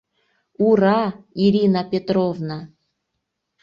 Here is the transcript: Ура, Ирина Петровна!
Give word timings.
Ура, 0.67 1.01
Ирина 1.45 1.81
Петровна! 1.91 2.59